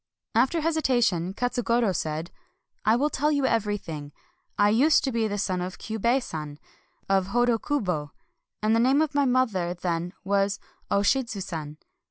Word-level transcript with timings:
After 0.33 0.61
hesitation, 0.61 1.35
Katsugoro 1.35 1.91
said:— 1.95 2.31
"I 2.85 2.95
will 2.95 3.11
tell 3.11 3.31
you 3.31 3.45
everything. 3.45 4.13
I 4.57 4.69
used 4.69 5.03
to 5.03 5.11
be 5.11 5.27
the 5.27 5.37
son 5.37 5.61
of 5.61 5.77
Kyiibei 5.77 6.23
San 6.23 6.57
of 7.07 7.27
Hodokubo, 7.27 8.09
and 8.63 8.75
the 8.75 8.79
name 8.79 9.03
of 9.03 9.13
my 9.13 9.25
mother 9.25 9.75
then 9.75 10.13
was 10.23 10.57
0 10.91 11.01
Shidzu 11.03 11.43
San. 11.43 11.77